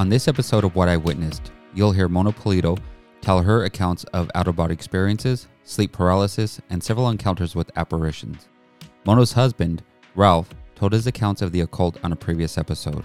[0.00, 2.78] On this episode of What I Witnessed, you'll hear Mona Polito
[3.20, 8.48] tell her accounts of out of body experiences, sleep paralysis, and several encounters with apparitions.
[9.04, 9.82] Mona's husband,
[10.14, 13.04] Ralph, told his accounts of the occult on a previous episode.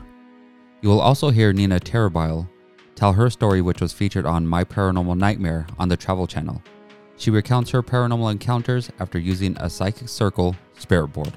[0.81, 2.47] You will also hear Nina Terabile
[2.95, 6.63] tell her story, which was featured on My Paranormal Nightmare on the Travel Channel.
[7.17, 11.33] She recounts her paranormal encounters after using a psychic circle spirit board.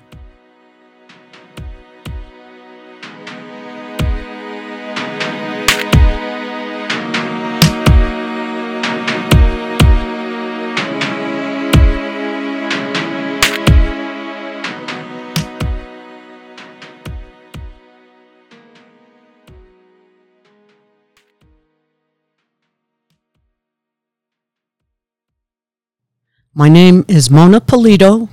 [26.59, 28.28] My name is Mona Polito,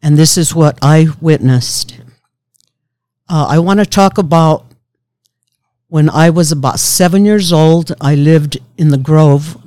[0.00, 1.94] and this is what I witnessed.
[3.28, 4.64] Uh, I want to talk about
[5.88, 7.92] when I was about seven years old.
[8.00, 9.58] I lived in the Grove,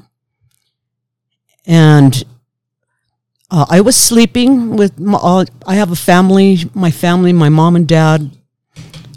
[1.67, 2.23] and
[3.51, 4.99] uh, I was sleeping with.
[4.99, 6.71] My, uh, I have a family.
[6.73, 8.31] My family, my mom and dad.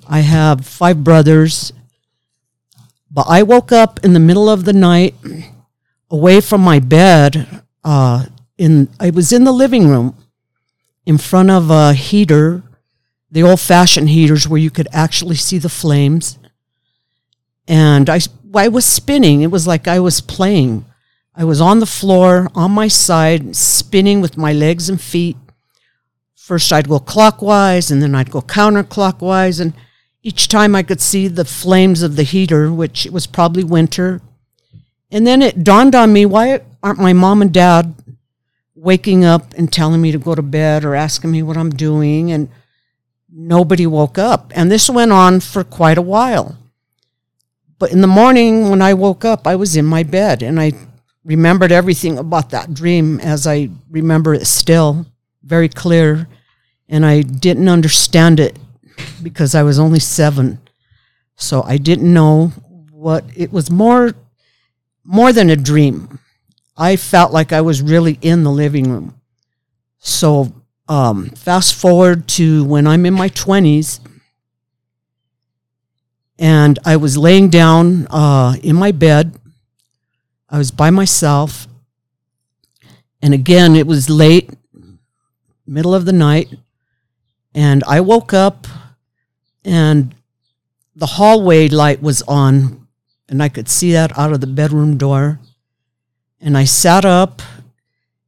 [0.06, 1.72] I have five brothers.
[3.10, 5.14] But I woke up in the middle of the night,
[6.10, 7.62] away from my bed.
[7.82, 8.26] Uh,
[8.58, 10.16] in I was in the living room
[11.04, 12.62] in front of a heater,
[13.30, 16.38] the old fashioned heaters where you could actually see the flames.
[17.68, 18.20] And I,
[18.54, 19.42] I was spinning.
[19.42, 20.84] It was like I was playing.
[21.34, 25.36] I was on the floor on my side, spinning with my legs and feet.
[26.34, 29.60] First, I'd go clockwise and then I'd go counterclockwise.
[29.60, 29.74] And
[30.22, 34.22] each time I could see the flames of the heater, which it was probably winter.
[35.10, 37.94] And then it dawned on me why aren't my mom and dad
[38.86, 42.30] waking up and telling me to go to bed or asking me what I'm doing,
[42.30, 42.48] and
[43.28, 44.52] nobody woke up.
[44.54, 46.56] And this went on for quite a while.
[47.80, 50.72] But in the morning, when I woke up, I was in my bed and I
[51.24, 55.04] remembered everything about that dream as I remember it still,
[55.42, 56.28] very clear.
[56.88, 58.56] And I didn't understand it
[59.20, 60.60] because I was only seven.
[61.34, 62.52] So I didn't know
[62.92, 64.14] what it was more
[65.04, 66.18] more than a dream.
[66.76, 69.20] I felt like I was really in the living room.
[69.98, 70.52] So,
[70.88, 74.00] um, fast forward to when I'm in my 20s,
[76.38, 79.38] and I was laying down uh, in my bed.
[80.50, 81.66] I was by myself.
[83.22, 84.50] And again, it was late,
[85.66, 86.54] middle of the night.
[87.54, 88.66] And I woke up,
[89.64, 90.14] and
[90.94, 92.86] the hallway light was on,
[93.30, 95.40] and I could see that out of the bedroom door
[96.46, 97.42] and I sat up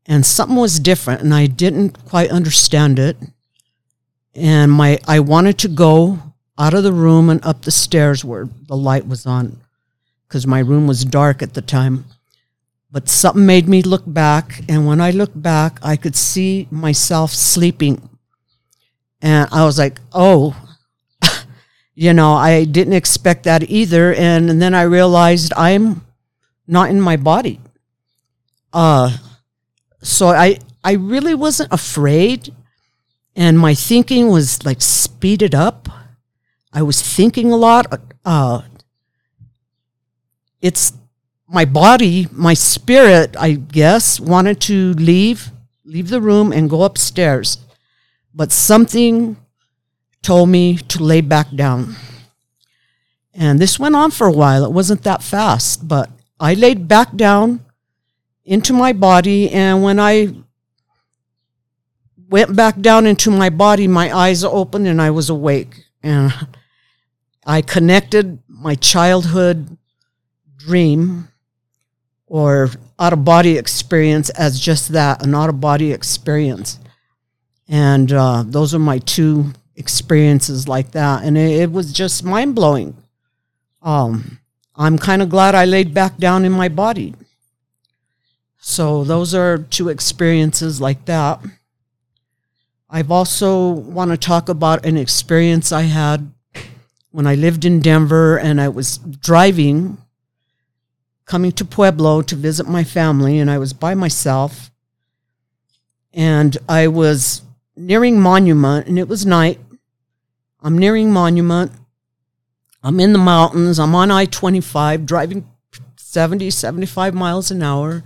[0.05, 3.17] and something was different and I didn't quite understand it.
[4.35, 6.19] And my I wanted to go
[6.59, 9.61] out of the room and up the stairs where the light was on
[10.27, 12.07] because my room was dark at the time.
[12.91, 17.31] But something made me look back and when I looked back I could see myself
[17.31, 18.03] sleeping.
[19.23, 20.57] And I was like, "Oh,
[21.95, 26.05] you know, I didn't expect that either and, and then I realized I'm
[26.67, 27.61] not in my body.
[28.73, 29.17] Uh,
[30.03, 32.55] so I I really wasn't afraid,
[33.35, 35.89] and my thinking was like speeded up.
[36.73, 38.01] I was thinking a lot.
[38.25, 38.63] Uh,
[40.61, 40.93] it's
[41.49, 45.51] my body, my spirit, I guess, wanted to leave,
[45.85, 47.59] leave the room and go upstairs,
[48.35, 49.37] but something
[50.23, 51.97] told me to lay back down.
[53.33, 54.65] And this went on for a while.
[54.65, 57.65] It wasn't that fast, but I laid back down
[58.49, 59.51] into my body.
[59.51, 60.35] And when I
[62.29, 65.85] went back down into my body, my eyes opened and I was awake.
[66.03, 66.33] And
[67.45, 69.77] I connected my childhood
[70.57, 71.29] dream
[72.27, 76.79] or out of body experience as just that an out of body experience.
[77.69, 81.23] And uh, those are my two experiences like that.
[81.23, 82.97] And it, it was just mind blowing.
[83.83, 84.41] Um,
[84.75, 87.15] I'm kind of glad I laid back down in my body.
[88.59, 91.41] So those are two experiences like that.
[92.91, 96.33] I've also want to talk about an experience I had
[97.11, 99.99] when I lived in Denver and I was driving
[101.25, 104.71] coming to Pueblo to visit my family and I was by myself
[106.15, 107.43] and I was
[107.77, 109.61] nearing Monument and it was night.
[110.63, 111.71] I'm nearing Monument.
[112.83, 113.79] I'm in the mountains.
[113.79, 115.47] I'm on I-25 driving
[115.97, 118.03] 70, 75 miles an hour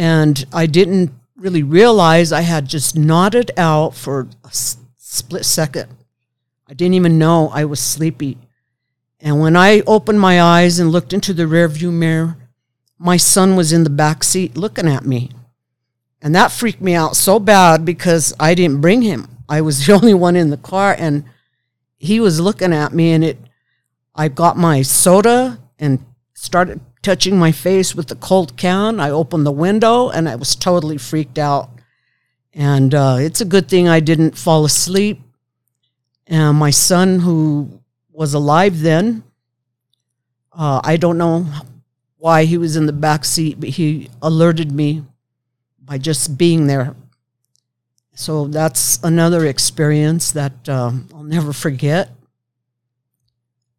[0.00, 5.94] and I didn't really realize I had just nodded out for a split second.
[6.66, 8.38] I didn't even know I was sleepy.
[9.20, 12.38] And when I opened my eyes and looked into the rearview mirror,
[12.98, 15.32] my son was in the back seat looking at me.
[16.22, 19.28] And that freaked me out so bad because I didn't bring him.
[19.50, 21.24] I was the only one in the car and
[21.98, 23.38] he was looking at me and it
[24.14, 26.02] I got my soda and
[26.32, 29.00] started touching my face with the cold can.
[29.00, 31.70] I opened the window and I was totally freaked out.
[32.52, 35.20] And uh, it's a good thing I didn't fall asleep.
[36.26, 37.80] And my son, who
[38.12, 39.22] was alive then,
[40.52, 41.46] uh, I don't know
[42.18, 45.04] why he was in the back seat, but he alerted me
[45.82, 46.94] by just being there.
[48.14, 52.10] So that's another experience that uh, I'll never forget.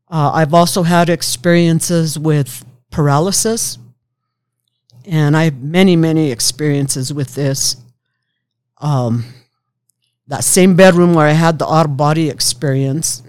[0.09, 3.77] Uh, I've also had experiences with paralysis,
[5.05, 7.77] and I have many, many experiences with this.
[8.77, 9.25] Um,
[10.27, 13.23] that same bedroom where I had the out of body experience,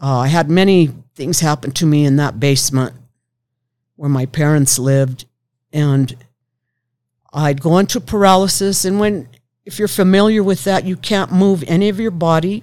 [0.00, 2.94] uh, I had many things happen to me in that basement
[3.96, 5.26] where my parents lived,
[5.72, 6.16] and
[7.32, 8.84] I'd go into paralysis.
[8.84, 9.28] And when,
[9.64, 12.62] if you're familiar with that, you can't move any of your body,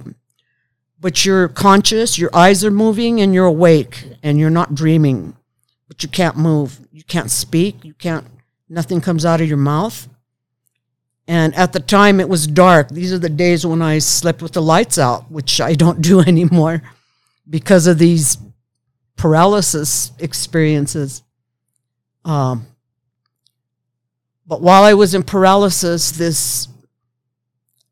[1.00, 5.36] but you're conscious, your eyes are moving, and you're awake, and you're not dreaming,
[5.96, 8.28] but you can't move, you can't speak, you can't,
[8.68, 10.10] nothing comes out of your mouth.
[11.26, 12.90] And at the time, it was dark.
[12.90, 16.20] These are the days when I slept with the lights out, which I don't do
[16.28, 16.82] anymore
[17.50, 18.38] because of these
[19.16, 21.24] paralysis experiences.
[22.26, 22.68] Um,
[24.46, 26.68] but while I was in paralysis, this,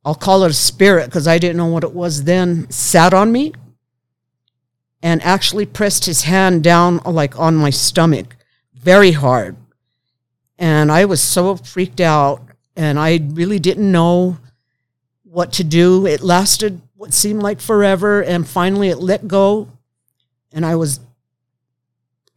[0.03, 3.31] I'll call it a spirit because I didn't know what it was then, sat on
[3.31, 3.53] me
[5.03, 8.37] and actually pressed his hand down like on my stomach
[8.73, 9.57] very hard.
[10.57, 12.41] And I was so freaked out
[12.75, 14.37] and I really didn't know
[15.23, 16.07] what to do.
[16.07, 19.67] It lasted what seemed like forever and finally it let go
[20.53, 21.01] and I was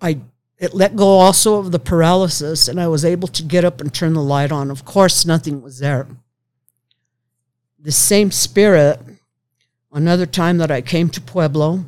[0.00, 0.18] I
[0.58, 3.94] it let go also of the paralysis and I was able to get up and
[3.94, 4.72] turn the light on.
[4.72, 6.08] Of course, nothing was there.
[7.78, 8.98] The same spirit,
[9.92, 11.84] another time that I came to Pueblo,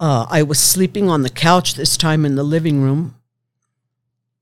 [0.00, 3.16] uh, I was sleeping on the couch this time in the living room.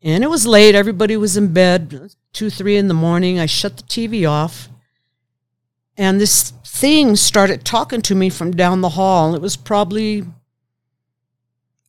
[0.03, 0.75] And it was late.
[0.75, 3.39] Everybody was in bed, two, three in the morning.
[3.39, 4.69] I shut the TV off.
[5.97, 9.35] And this thing started talking to me from down the hall.
[9.35, 10.25] It was probably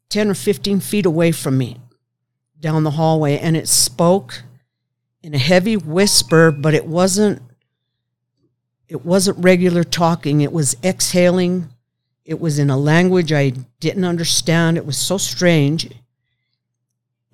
[0.09, 1.77] 10 or 15 feet away from me
[2.59, 4.43] down the hallway and it spoke
[5.21, 7.41] in a heavy whisper but it wasn't
[8.87, 11.69] it wasn't regular talking it was exhaling
[12.27, 15.89] it was in a language i didn't understand it was so strange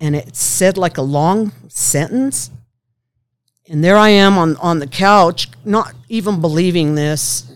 [0.00, 2.50] and it said like a long sentence
[3.68, 7.52] and there i am on on the couch not even believing this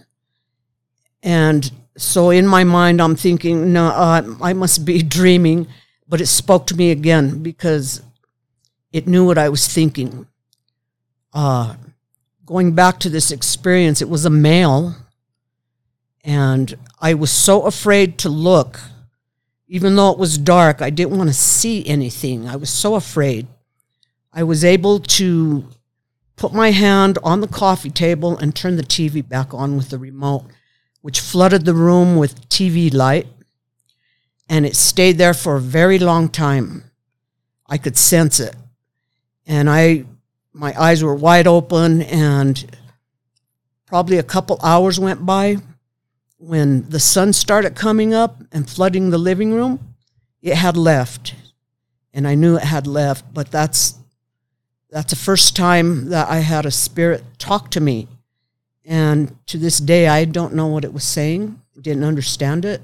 [1.22, 5.66] and so in my mind, I'm thinking, no, uh, I must be dreaming.
[6.08, 8.02] But it spoke to me again because
[8.92, 10.26] it knew what I was thinking.
[11.34, 11.74] Uh,
[12.46, 14.96] going back to this experience, it was a male.
[16.24, 18.80] And I was so afraid to look.
[19.66, 22.48] Even though it was dark, I didn't want to see anything.
[22.48, 23.46] I was so afraid.
[24.32, 25.68] I was able to
[26.36, 29.98] put my hand on the coffee table and turn the TV back on with the
[29.98, 30.44] remote
[31.00, 33.26] which flooded the room with TV light,
[34.48, 36.84] and it stayed there for a very long time.
[37.66, 38.56] I could sense it.
[39.46, 40.04] And I
[40.52, 42.76] my eyes were wide open and
[43.86, 45.56] probably a couple hours went by
[46.38, 49.94] when the sun started coming up and flooding the living room.
[50.40, 51.34] It had left.
[52.14, 53.94] And I knew it had left, but that's
[54.90, 58.08] that's the first time that I had a spirit talk to me
[58.88, 62.80] and to this day, I don't know what it was saying, didn't understand it.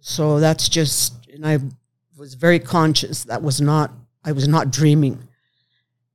[0.00, 1.58] So that's just, and I
[2.16, 3.92] was very conscious that was not,
[4.24, 5.28] I was not dreaming.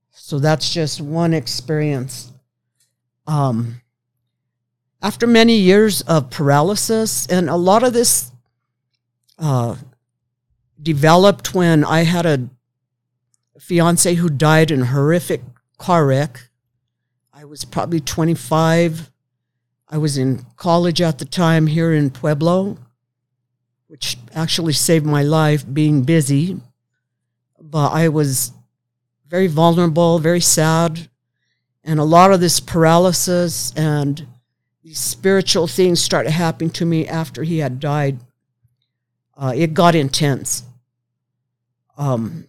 [0.10, 2.32] So that's just one experience.
[3.28, 3.82] Um,
[5.06, 8.32] after many years of paralysis, and a lot of this
[9.38, 9.76] uh,
[10.82, 12.50] developed when I had a
[13.60, 15.42] fiance who died in a horrific
[15.78, 16.50] car wreck
[17.38, 19.12] I was probably 25.
[19.90, 22.78] I was in college at the time here in Pueblo,
[23.88, 26.60] which actually saved my life being busy.
[27.62, 28.54] But I was
[29.28, 31.10] very vulnerable, very sad.
[31.84, 34.26] And a lot of this paralysis and
[34.86, 38.20] these spiritual things started happening to me after he had died.
[39.36, 40.62] Uh, it got intense.
[41.98, 42.48] Um,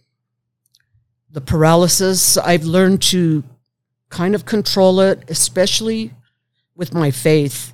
[1.31, 3.43] the paralysis, I've learned to
[4.09, 6.13] kind of control it, especially
[6.75, 7.73] with my faith.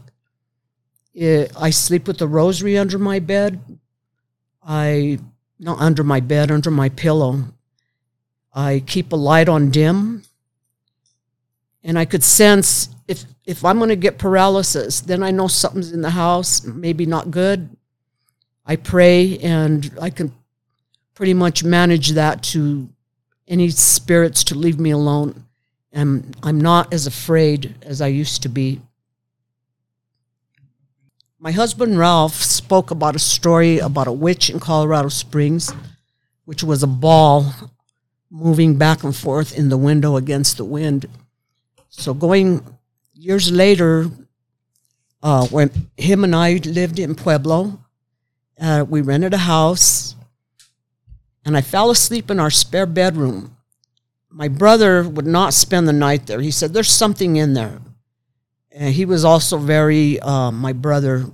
[1.13, 3.59] It, I sleep with the rosary under my bed.
[4.65, 5.19] I
[5.59, 7.53] not under my bed, under my pillow.
[8.53, 10.23] I keep a light on dim.
[11.83, 15.91] And I could sense if if I'm going to get paralysis, then I know something's
[15.91, 16.79] in the house, mm-hmm.
[16.79, 17.75] maybe not good.
[18.65, 20.33] I pray and I can
[21.13, 22.89] pretty much manage that to
[23.47, 25.45] any spirits to leave me alone.
[25.91, 28.81] And I'm not as afraid as I used to be.
[31.37, 35.73] My husband Ralph spoke about a story about a witch in Colorado Springs,
[36.45, 37.53] which was a ball
[38.31, 41.05] moving back and forth in the window against the wind.
[41.95, 42.65] So, going
[43.13, 44.09] years later,
[45.21, 47.79] uh, when him and I lived in Pueblo,
[48.59, 50.15] uh, we rented a house,
[51.45, 53.55] and I fell asleep in our spare bedroom.
[54.29, 56.41] My brother would not spend the night there.
[56.41, 57.79] He said, There's something in there.
[58.71, 61.27] And he was also very, uh, my brother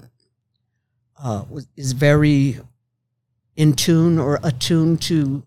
[1.24, 2.60] uh, was, is very
[3.56, 5.42] in tune or attuned to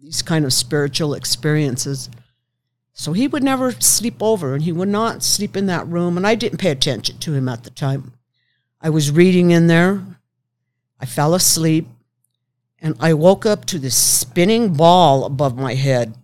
[0.00, 2.08] these kind of spiritual experiences.
[2.98, 6.16] So he would never sleep over and he would not sleep in that room.
[6.16, 8.14] And I didn't pay attention to him at the time.
[8.80, 10.02] I was reading in there.
[10.98, 11.86] I fell asleep
[12.78, 16.14] and I woke up to this spinning ball above my head.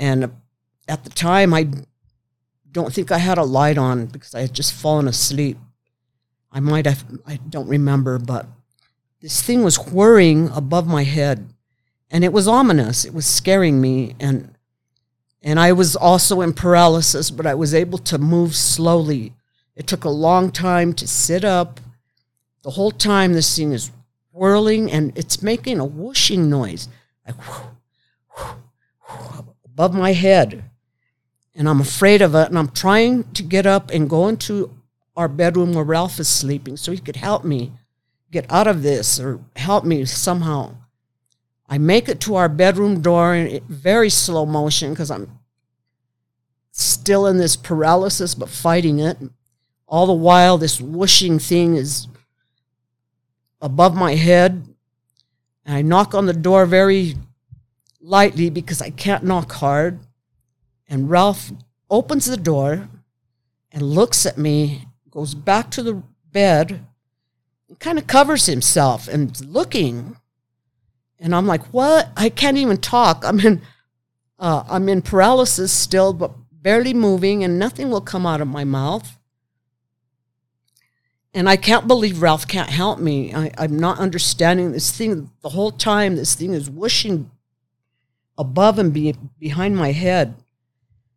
[0.00, 0.32] And
[0.88, 1.68] at the time, I
[2.72, 5.58] don't think I had a light on because I had just fallen asleep.
[6.50, 8.48] I might have, I don't remember, but
[9.20, 11.50] this thing was whirring above my head
[12.10, 13.04] and it was ominous.
[13.04, 14.16] It was scaring me.
[14.18, 14.53] And
[15.44, 19.34] and I was also in paralysis, but I was able to move slowly.
[19.76, 21.80] It took a long time to sit up.
[22.62, 23.90] The whole time, this thing is
[24.32, 26.88] whirling and it's making a whooshing noise,
[27.26, 27.36] like
[29.66, 30.64] above my head.
[31.54, 32.48] And I'm afraid of it.
[32.48, 34.74] And I'm trying to get up and go into
[35.14, 37.72] our bedroom where Ralph is sleeping so he could help me
[38.30, 40.74] get out of this or help me somehow.
[41.68, 45.38] I make it to our bedroom door in very slow motion because I'm
[46.70, 49.16] still in this paralysis but fighting it.
[49.86, 52.08] All the while, this whooshing thing is
[53.60, 54.66] above my head.
[55.64, 57.14] And I knock on the door very
[58.00, 60.00] lightly because I can't knock hard.
[60.88, 61.50] And Ralph
[61.88, 62.88] opens the door
[63.72, 66.84] and looks at me, goes back to the bed,
[67.68, 70.16] and kind of covers himself and looking
[71.20, 72.10] and I'm like, what?
[72.16, 73.24] I can't even talk.
[73.24, 73.62] I'm in,
[74.38, 78.64] uh, I'm in paralysis still, but barely moving, and nothing will come out of my
[78.64, 79.18] mouth.
[81.32, 83.34] And I can't believe Ralph can't help me.
[83.34, 85.30] I, I'm not understanding this thing.
[85.42, 87.30] The whole time, this thing is whooshing
[88.38, 90.36] above and be, behind my head.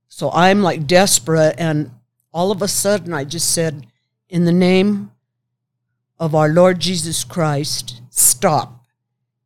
[0.07, 1.55] So I'm like desperate.
[1.59, 1.91] And
[2.33, 3.85] all of a sudden, I just said,
[4.27, 5.11] In the name
[6.19, 8.76] of our Lord Jesus Christ, stop.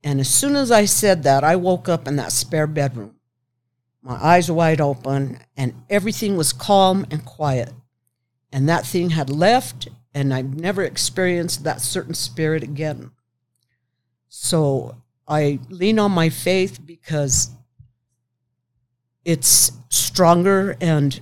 [0.03, 3.15] And as soon as I said that, I woke up in that spare bedroom.
[4.01, 7.71] My eyes wide open, and everything was calm and quiet.
[8.51, 13.11] And that thing had left, and I've never experienced that certain spirit again.
[14.27, 17.51] So I lean on my faith because
[19.23, 21.21] it's stronger and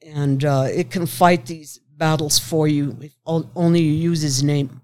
[0.00, 4.80] and uh, it can fight these battles for you if only you use His name.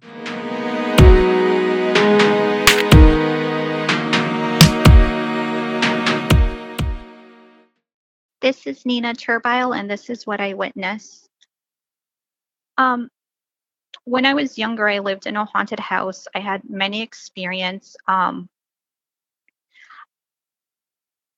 [8.43, 11.29] This is Nina Turbile, and this is what I witnessed.
[12.77, 13.09] Um,
[14.03, 16.27] when I was younger, I lived in a haunted house.
[16.35, 17.95] I had many experience.
[18.09, 18.49] Um,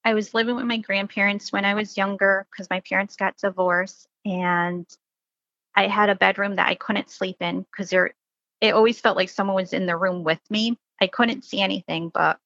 [0.02, 4.08] I was living with my grandparents when I was younger because my parents got divorced,
[4.24, 4.86] and
[5.74, 8.14] I had a bedroom that I couldn't sleep in because there.
[8.62, 10.78] It always felt like someone was in the room with me.
[11.02, 12.38] I couldn't see anything, but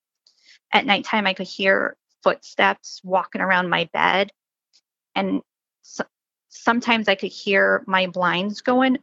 [0.72, 4.32] at nighttime I could hear footsteps walking around my bed
[5.18, 5.42] and
[5.82, 6.04] so,
[6.48, 8.98] sometimes I could hear my blinds going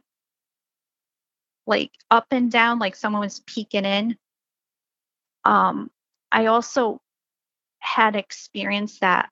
[1.66, 4.16] like up and down, like someone was peeking in.
[5.44, 5.90] Um,
[6.32, 7.00] I also
[7.80, 9.28] had experienced that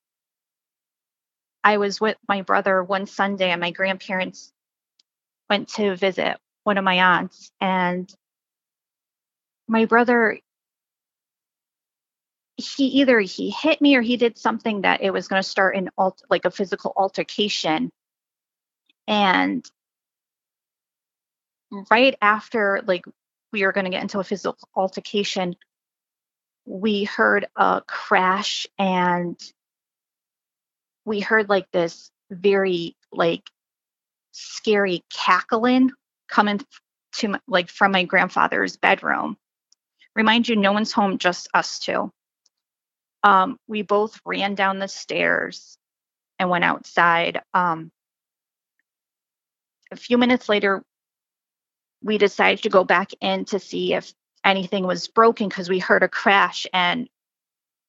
[1.62, 4.52] I was with my brother one Sunday, and my grandparents
[5.48, 8.12] went to visit one of my aunts, and
[9.66, 10.38] my brother
[12.56, 15.76] he either he hit me or he did something that it was going to start
[15.76, 17.90] an alt like a physical altercation
[19.08, 19.68] and
[21.90, 23.04] right after like
[23.52, 25.56] we were going to get into a physical altercation
[26.64, 29.38] we heard a crash and
[31.04, 33.42] we heard like this very like
[34.32, 35.90] scary cackling
[36.28, 36.60] coming
[37.12, 39.36] to my, like from my grandfather's bedroom.
[40.16, 42.10] Remind you, no one's home, just us two.
[43.24, 45.78] Um, we both ran down the stairs
[46.38, 47.40] and went outside.
[47.54, 47.90] Um,
[49.90, 50.84] a few minutes later,
[52.02, 54.12] we decided to go back in to see if
[54.44, 57.08] anything was broken because we heard a crash and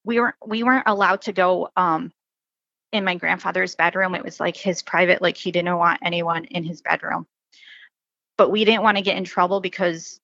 [0.05, 2.13] we weren't we weren't allowed to go um,
[2.93, 4.15] in my grandfather's bedroom.
[4.15, 7.27] It was like his private, like he didn't want anyone in his bedroom.
[8.37, 10.19] But we didn't want to get in trouble because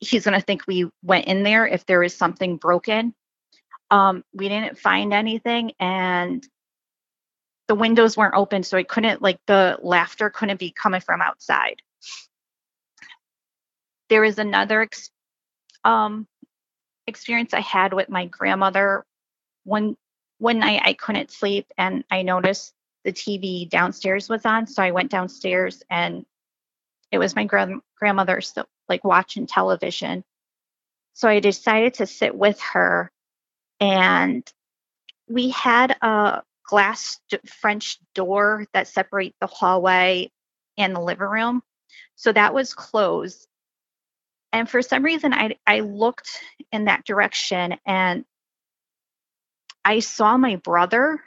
[0.00, 3.14] he's going to think we went in there if there is something broken.
[3.90, 6.46] Um, we didn't find anything and
[7.68, 11.82] the windows weren't open, so it couldn't, like, the laughter couldn't be coming from outside.
[14.08, 15.10] There is another ex-
[15.84, 16.26] um,
[17.06, 19.04] experience I had with my grandmother.
[19.64, 19.96] One
[20.38, 22.72] one night I couldn't sleep and I noticed
[23.04, 26.24] the TV downstairs was on, so I went downstairs and
[27.10, 30.24] it was my grand- grandmother still like watching television.
[31.14, 33.10] So I decided to sit with her
[33.80, 34.50] and
[35.28, 40.30] we had a glass d- French door that separate the hallway
[40.76, 41.62] and the living room.
[42.16, 43.46] So that was closed.
[44.52, 46.40] And for some reason I I looked
[46.72, 48.24] in that direction and
[49.84, 51.20] I saw my brother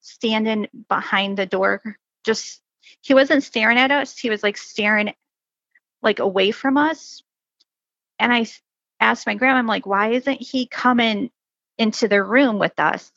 [0.00, 1.80] standing behind the door
[2.24, 2.60] just
[3.00, 5.14] he wasn't staring at us he was like staring
[6.02, 7.22] like away from us
[8.18, 8.44] and i
[9.02, 11.30] asked my grandma i'm like why isn't he coming
[11.78, 13.10] into the room with us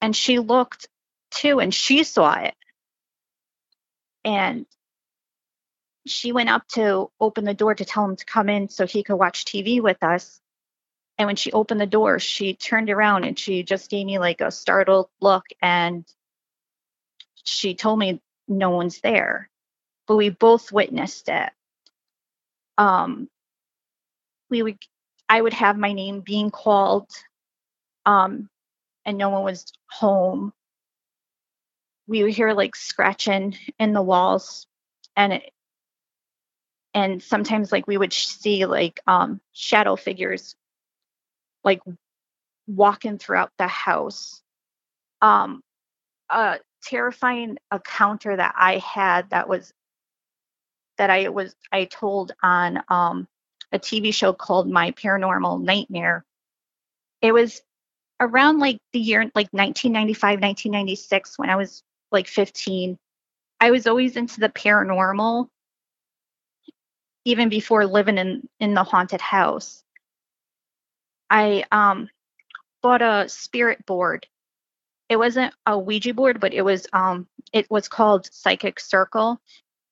[0.00, 0.88] and she looked
[1.30, 2.54] too and she saw it
[4.24, 4.66] and
[6.06, 9.02] she went up to open the door to tell him to come in so he
[9.02, 10.40] could watch tv with us
[11.20, 14.40] and when she opened the door, she turned around and she just gave me like
[14.40, 16.06] a startled look and
[17.44, 19.50] she told me no one's there.
[20.06, 21.50] But we both witnessed it.
[22.78, 23.28] Um
[24.48, 24.78] we would
[25.30, 27.08] I would have my name being called
[28.04, 28.48] um
[29.06, 30.52] and no one was home.
[32.08, 34.66] We would hear like scratching in the walls
[35.16, 35.52] and it
[36.94, 40.56] and sometimes like we would see like um shadow figures
[41.64, 41.80] like
[42.66, 44.42] walking throughout the house.
[45.22, 45.62] Um,
[46.30, 49.72] a terrifying encounter that I had that was
[50.98, 53.28] that I was I told on um,
[53.72, 56.24] a TV show called My Paranormal Nightmare.
[57.22, 57.62] It was
[58.18, 62.98] around like the year like 1995, 1996 when I was like 15.
[63.60, 65.48] I was always into the paranormal
[67.24, 69.82] even before living in in the haunted house.
[71.28, 72.08] I um,
[72.82, 74.26] bought a spirit board.
[75.08, 79.40] It wasn't a Ouija board, but it was um, it was called Psychic Circle,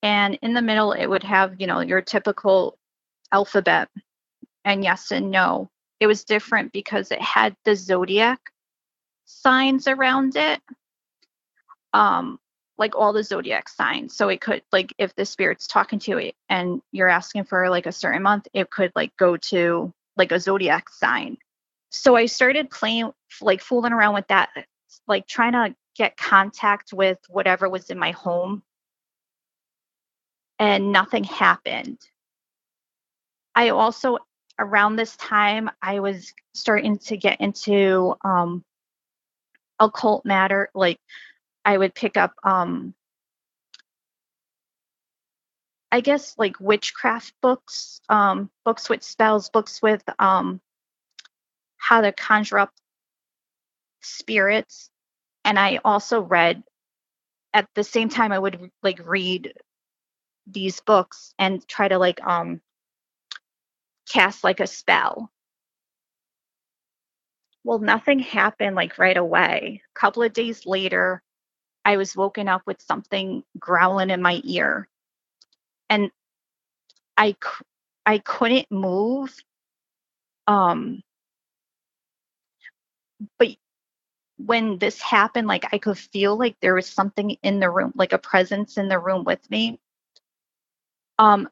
[0.02, 2.77] and in the middle it would have you know your typical
[3.32, 3.88] alphabet
[4.64, 5.70] and yes and no.
[6.00, 8.40] It was different because it had the zodiac
[9.24, 10.60] signs around it,
[11.92, 12.38] um,
[12.78, 14.16] like all the zodiac signs.
[14.16, 17.86] So it could like if the spirit's talking to you and you're asking for like
[17.86, 21.38] a certain month, it could like go to like a zodiac sign.
[21.90, 24.50] So I started playing, like fooling around with that,
[25.06, 28.62] like trying to get contact with whatever was in my home.
[30.58, 31.98] And nothing happened.
[33.58, 34.18] I also,
[34.56, 38.64] around this time, I was starting to get into um,
[39.80, 40.70] occult matter.
[40.76, 41.00] Like
[41.64, 42.94] I would pick up um,
[45.90, 50.60] I guess like witchcraft books, um, books with spells, books with um,
[51.78, 52.70] how to conjure up
[54.02, 54.88] spirits.
[55.44, 56.62] And I also read
[57.52, 59.52] at the same time I would like read
[60.46, 62.60] these books and try to like um
[64.08, 65.30] cast like a spell.
[67.64, 69.82] Well, nothing happened like right away.
[69.96, 71.22] A couple of days later,
[71.84, 74.88] I was woken up with something growling in my ear
[75.90, 76.10] and
[77.16, 77.36] I
[78.06, 79.34] I couldn't move.
[80.46, 81.02] Um,
[83.38, 83.48] but
[84.38, 88.12] when this happened, like I could feel like there was something in the room, like
[88.12, 89.80] a presence in the room with me.
[91.18, 91.48] Um,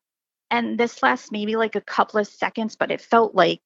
[0.50, 3.62] and this lasts maybe like a couple of seconds, but it felt like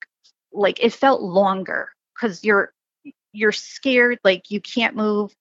[0.52, 2.72] like it felt longer because you're
[3.32, 5.34] you're scared, like you can't move.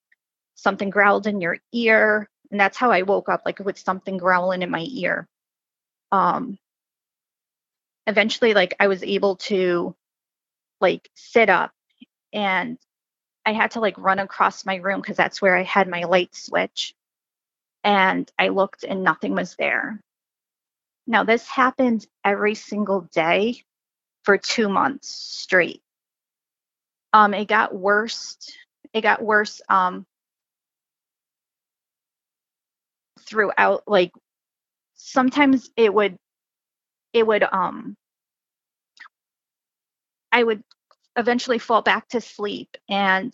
[0.55, 4.61] Something growled in your ear and that's how I woke up, like with something growling
[4.63, 5.27] in my ear.
[6.11, 6.57] Um,
[8.07, 9.95] eventually, like I was able to
[10.81, 11.71] like sit up,
[12.33, 12.77] and
[13.45, 16.35] I had to like run across my room because that's where I had my light
[16.35, 16.93] switch.
[17.83, 20.01] and I looked and nothing was there.
[21.09, 23.63] Now, this happened every single day
[24.23, 25.81] for two months straight.
[27.13, 28.37] Um, it got worse.
[28.93, 30.05] It got worse um,
[33.21, 33.85] throughout.
[33.87, 34.11] Like
[34.93, 36.15] sometimes it would,
[37.13, 37.97] it would um,
[40.31, 40.63] I would
[41.17, 43.33] eventually fall back to sleep and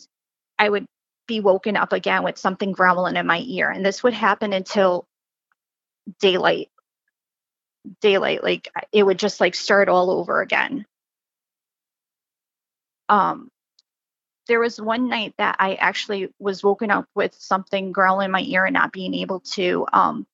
[0.58, 0.86] I would
[1.28, 3.70] be woken up again with something growling in my ear.
[3.70, 5.08] And this would happen until
[6.22, 6.70] daylight.
[8.02, 10.86] Daylight, like it would just like start all over again.
[13.10, 13.52] Um,
[14.48, 18.42] there was one night that I actually was woken up with something growling in my
[18.42, 20.28] ear and not being able to um,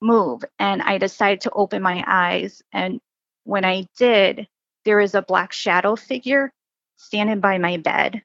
[0.00, 0.44] move.
[0.58, 2.62] And I decided to open my eyes.
[2.72, 3.00] And
[3.44, 4.46] when I did,
[4.84, 6.52] there was a black shadow figure
[6.96, 8.22] standing by my bed.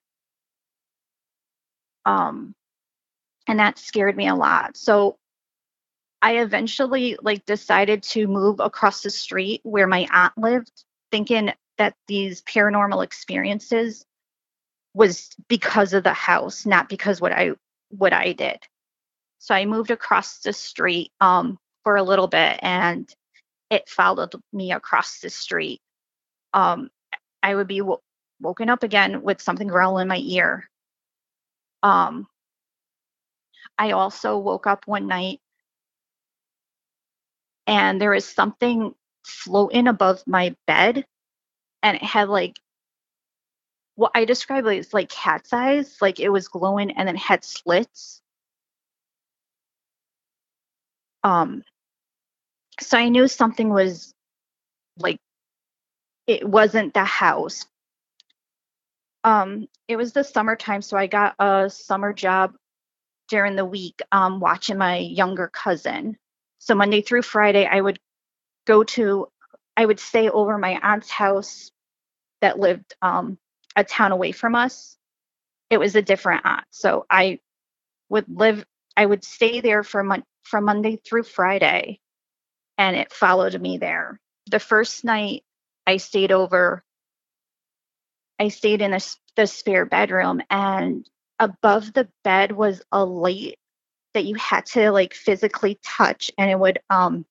[2.05, 2.53] Um,
[3.47, 4.75] and that scared me a lot.
[4.75, 5.18] So
[6.21, 11.95] I eventually like decided to move across the street where my aunt lived, thinking that
[12.07, 14.05] these paranormal experiences
[14.93, 17.51] was because of the house, not because what I
[17.89, 18.59] what I did.
[19.39, 23.09] So I moved across the street um, for a little bit, and
[23.69, 25.81] it followed me across the street.
[26.53, 26.89] Um,
[27.41, 27.99] I would be w-
[28.41, 30.69] woken up again with something growling in my ear.
[31.83, 32.27] Um,
[33.77, 35.39] I also woke up one night
[37.69, 41.05] and there was something floating above my bed
[41.83, 42.59] and it had like
[43.93, 48.23] what I describe as like cat's eyes, like it was glowing and then had slits.
[51.23, 51.63] Um
[52.81, 54.15] so I knew something was
[54.97, 55.19] like
[56.25, 57.67] it wasn't the house.
[59.23, 62.55] Um it was the summertime, so I got a summer job
[63.27, 66.17] during the week um watching my younger cousin.
[66.59, 67.99] So Monday through Friday I would
[68.67, 69.27] go to
[69.77, 71.71] I would stay over my aunt's house
[72.41, 73.37] that lived um
[73.75, 74.97] a town away from us.
[75.69, 76.65] It was a different aunt.
[76.71, 77.39] So I
[78.09, 78.65] would live,
[78.97, 81.99] I would stay there for mon- from Monday through Friday,
[82.77, 84.19] and it followed me there.
[84.47, 85.43] The first night
[85.87, 86.83] I stayed over,
[88.39, 88.99] I stayed in a,
[89.35, 91.07] the spare bedroom, and
[91.39, 93.59] above the bed was a light
[94.13, 97.25] that you had to like physically touch, and it would um,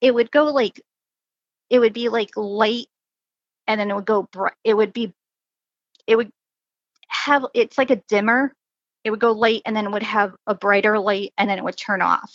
[0.00, 0.80] it would go like,
[1.68, 2.86] it would be like light
[3.66, 4.54] and then it would go bright.
[4.64, 5.12] It would be,
[6.06, 6.32] it would
[7.08, 8.54] have, it's like a dimmer.
[9.04, 11.64] It would go light and then it would have a brighter light and then it
[11.64, 12.32] would turn off.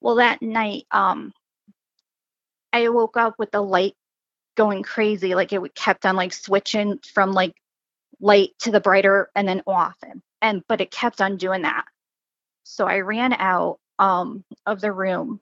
[0.00, 1.32] Well, that night, um,
[2.72, 3.94] I woke up with the light
[4.56, 5.34] going crazy.
[5.34, 7.54] Like it would kept on like switching from like
[8.20, 9.96] light to the brighter and then off.
[10.02, 11.84] And, and but it kept on doing that.
[12.64, 15.40] So I ran out um, of the room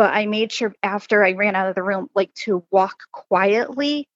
[0.00, 4.08] but I made sure after I ran out of the room, like to walk quietly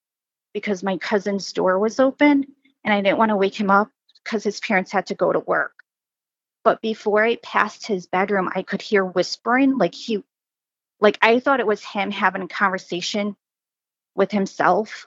[0.54, 2.46] because my cousin's door was open
[2.84, 3.90] and I didn't want to wake him up
[4.24, 5.74] because his parents had to go to work.
[6.64, 10.24] But before I passed his bedroom, I could hear whispering, like he,
[11.00, 13.36] like I thought it was him having a conversation
[14.14, 15.06] with himself.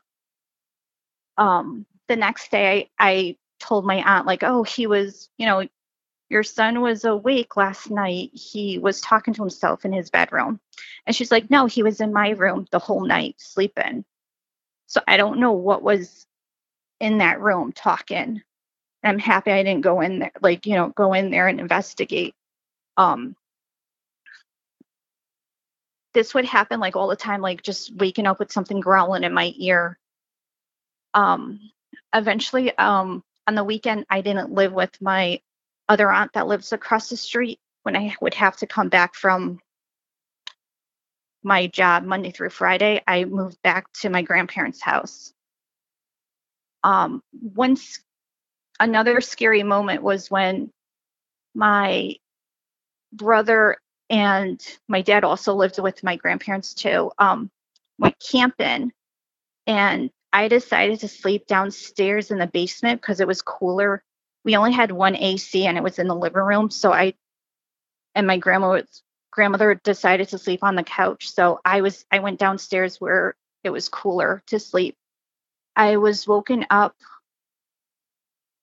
[1.39, 5.67] Um, the next day, I, I told my aunt, like, oh, he was, you know,
[6.29, 8.31] your son was awake last night.
[8.33, 10.59] He was talking to himself in his bedroom.
[11.05, 14.03] And she's like, No, he was in my room the whole night sleeping.
[14.87, 16.25] So I don't know what was
[16.99, 18.41] in that room talking.
[19.03, 22.35] I'm happy I didn't go in there, like, you know, go in there and investigate.
[22.97, 23.35] Um,
[26.13, 29.33] this would happen like all the time, like just waking up with something growling in
[29.33, 29.97] my ear.
[31.13, 31.59] Um,
[32.13, 35.41] eventually, um, on the weekend, I didn't live with my
[35.89, 39.59] other aunt that lives across the street when I would have to come back from
[41.43, 45.33] my job Monday through Friday, I moved back to my grandparents' house.
[46.83, 47.99] Um, once
[48.79, 50.71] another scary moment was when
[51.55, 52.15] my
[53.13, 53.77] brother
[54.09, 57.11] and my dad also lived with my grandparents too.
[57.17, 57.49] Um,
[57.97, 58.91] went camping,
[59.65, 64.03] and I decided to sleep downstairs in the basement because it was cooler
[64.47, 66.69] we only had one AC and it was in the living room.
[66.69, 67.15] So I
[68.15, 68.81] and my grandma
[69.29, 71.29] grandmother decided to sleep on the couch.
[71.29, 74.95] So I was I went downstairs where it was cooler to sleep.
[75.75, 76.95] I was woken up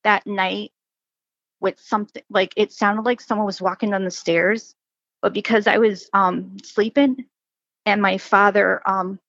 [0.05, 0.73] that night
[1.61, 4.75] with something like it sounded like someone was walking down the stairs,
[5.21, 7.27] but because I was um sleeping
[7.85, 9.21] and my father um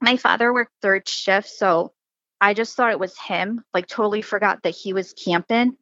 [0.00, 1.92] my father worked third shift, so
[2.40, 5.76] I just thought it was him, like totally forgot that he was camping.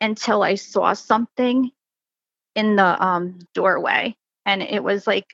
[0.00, 1.70] until I saw something
[2.56, 4.16] in the um, doorway.
[4.46, 5.26] And it was like,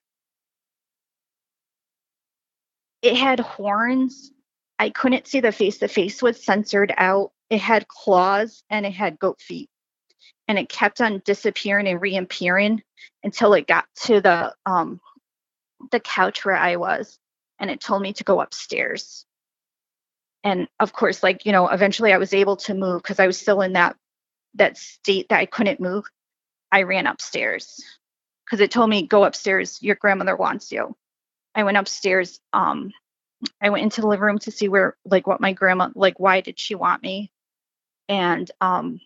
[3.02, 4.33] it had horns.
[4.78, 5.78] I couldn't see the face.
[5.78, 7.33] The face was censored out.
[7.50, 9.68] It had claws and it had goat feet.
[10.48, 12.83] And it kept on disappearing and reappearing
[13.24, 15.00] until it got to the um,
[15.90, 17.18] the couch where I was,
[17.62, 19.25] and it told me to go upstairs.
[20.44, 23.38] And of course, like you know, eventually I was able to move because I was
[23.38, 23.96] still in that
[24.55, 26.05] that state that I couldn't move.
[26.70, 27.83] I ran upstairs
[28.44, 29.81] because it told me go upstairs.
[29.81, 30.96] Your grandmother wants you.
[31.55, 32.40] I went upstairs.
[32.53, 32.90] Um,
[33.61, 36.40] I went into the living room to see where, like, what my grandma, like, why
[36.40, 37.31] did she want me?
[38.09, 39.01] And um,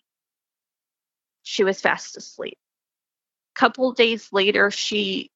[1.43, 2.57] she was fast asleep.
[3.55, 5.31] A couple days later, she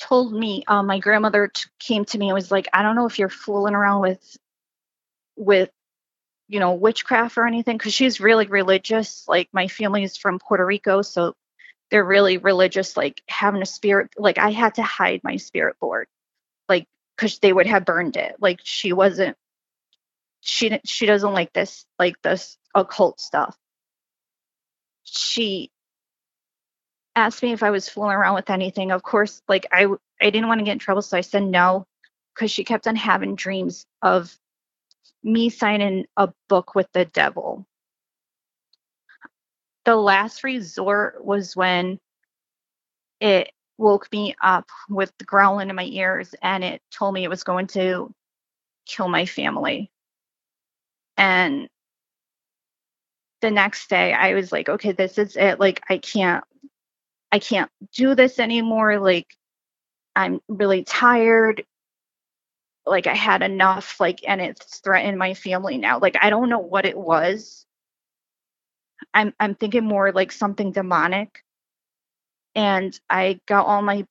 [0.00, 3.06] told me uh, my grandmother t- came to me and was like, I don't know
[3.06, 4.36] if you're fooling around with
[5.36, 5.70] with
[6.48, 9.24] you know witchcraft or anything because she's really religious.
[9.28, 11.34] Like my family is from Puerto Rico, so
[11.90, 12.96] they're really religious.
[12.96, 16.08] Like having a spirit, like I had to hide my spirit board,
[16.68, 16.86] like
[17.16, 18.36] because they would have burned it.
[18.40, 19.36] Like she wasn't.
[20.40, 23.56] She she doesn't like this like this occult stuff.
[25.04, 25.70] She
[27.26, 28.90] asked me if I was fooling around with anything.
[28.90, 29.86] Of course, like I
[30.20, 31.86] I didn't want to get in trouble, so I said no,
[32.34, 34.36] because she kept on having dreams of
[35.22, 37.66] me signing a book with the devil.
[39.84, 41.98] The last resort was when
[43.20, 47.30] it woke me up with the growling in my ears and it told me it
[47.30, 48.12] was going to
[48.86, 49.90] kill my family.
[51.16, 51.68] And
[53.40, 55.58] the next day I was like, okay, this is it.
[55.60, 56.44] Like I can't
[57.32, 58.98] I can't do this anymore.
[58.98, 59.28] Like,
[60.16, 61.64] I'm really tired.
[62.86, 64.00] Like, I had enough.
[64.00, 65.98] Like, and it's threatened my family now.
[66.00, 67.66] Like, I don't know what it was.
[69.14, 71.42] I'm I'm thinking more like something demonic.
[72.54, 74.06] And I got all my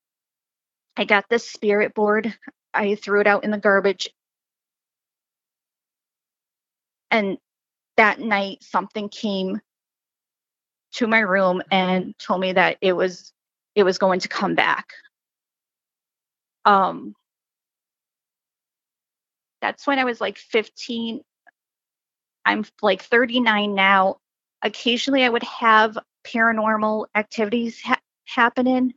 [0.97, 2.33] I got this spirit board.
[2.73, 4.09] I threw it out in the garbage.
[7.11, 7.37] And
[7.97, 9.59] that night something came
[10.93, 13.31] to my room and told me that it was
[13.75, 14.87] it was going to come back.
[16.65, 17.15] Um
[19.61, 21.21] that's when I was like 15.
[22.45, 24.17] I'm like 39 now.
[24.61, 28.93] Occasionally I would have paranormal activities ha- happening.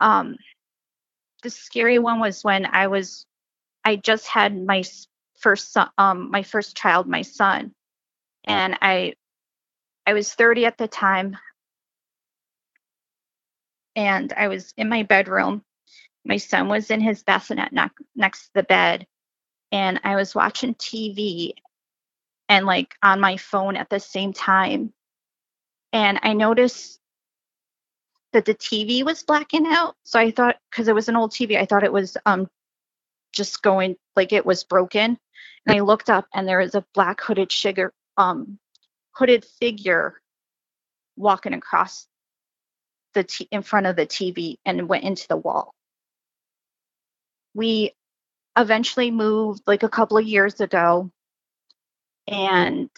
[0.00, 0.36] Um
[1.42, 3.26] the scary one was when I was
[3.84, 4.82] I just had my
[5.38, 7.72] first son, um my first child, my son.
[8.44, 9.14] And I
[10.06, 11.36] I was 30 at the time.
[13.96, 15.64] And I was in my bedroom.
[16.24, 19.06] My son was in his bassinet ne- next to the bed.
[19.72, 21.54] And I was watching TV
[22.48, 24.92] and like on my phone at the same time.
[25.92, 27.00] And I noticed
[28.32, 29.96] that the TV was blacking out.
[30.04, 32.48] So I thought, because it was an old TV, I thought it was um
[33.32, 35.18] just going like it was broken.
[35.66, 38.58] And I looked up and there was a black hooded sugar um
[39.16, 40.20] hooded figure
[41.16, 42.06] walking across
[43.14, 45.74] the t- in front of the TV and went into the wall.
[47.54, 47.94] We
[48.56, 51.10] eventually moved like a couple of years ago
[52.28, 52.90] and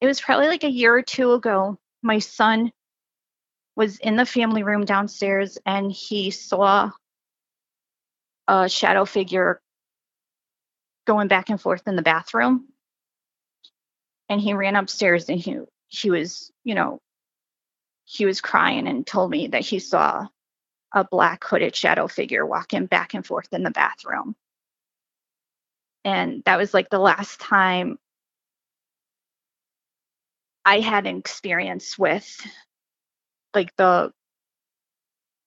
[0.00, 2.70] it was probably like a year or two ago my son
[3.74, 6.90] was in the family room downstairs and he saw
[8.48, 9.60] a shadow figure
[11.06, 12.68] going back and forth in the bathroom
[14.28, 15.58] and he ran upstairs and he
[15.88, 17.00] he was you know
[18.04, 20.26] he was crying and told me that he saw
[20.92, 24.36] a black hooded shadow figure walking back and forth in the bathroom.
[26.04, 27.98] And that was like the last time
[30.64, 32.46] i had an experience with
[33.54, 34.12] like the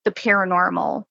[0.06, 1.06] the paranormal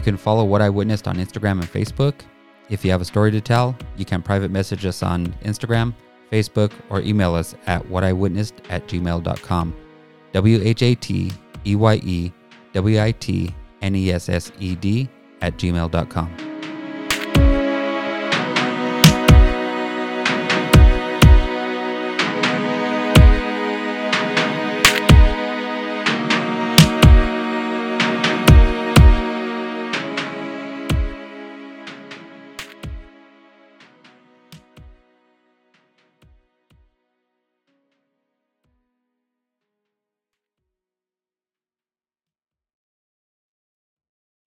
[0.00, 2.14] can follow What I Witnessed on Instagram and Facebook.
[2.68, 5.94] If you have a story to tell, you can private message us on Instagram,
[6.32, 9.74] Facebook, or email us at whatIwitnessed at gmail.com.
[10.32, 11.32] W H A T
[11.64, 12.32] E Y E
[12.72, 15.08] W I T N E S S E D
[15.40, 16.45] at gmail.com.